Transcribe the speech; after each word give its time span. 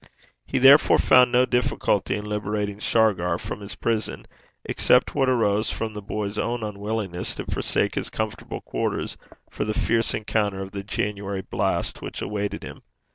He 0.47 0.57
therefore 0.57 0.97
found 0.97 1.31
no 1.31 1.45
difficulty 1.45 2.15
in 2.15 2.25
liberating 2.25 2.79
Shargar 2.79 3.37
from 3.37 3.59
his 3.61 3.75
prison, 3.75 4.25
except 4.65 5.13
what 5.13 5.29
arose 5.29 5.69
from 5.69 5.93
the 5.93 6.01
boy's 6.01 6.39
own 6.39 6.63
unwillingness 6.63 7.35
to 7.35 7.45
forsake 7.45 7.93
his 7.93 8.09
comfortable 8.09 8.61
quarters 8.61 9.15
for 9.51 9.63
the 9.63 9.75
fierce 9.75 10.15
encounter 10.15 10.63
of 10.63 10.71
the 10.71 10.81
January 10.81 11.41
blast 11.43 12.01
which 12.01 12.23
awaited 12.23 12.63
him. 12.63 12.81